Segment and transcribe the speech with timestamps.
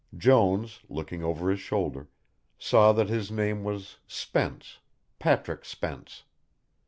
[0.17, 2.09] Jones, looking over his shoulder,
[2.57, 4.79] saw that his name was Spence,
[5.19, 6.23] Patrick Spence.